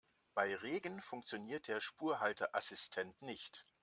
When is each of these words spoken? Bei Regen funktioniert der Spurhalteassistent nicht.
Bei 0.33 0.55
Regen 0.55 0.99
funktioniert 0.99 1.67
der 1.67 1.79
Spurhalteassistent 1.79 3.21
nicht. 3.21 3.67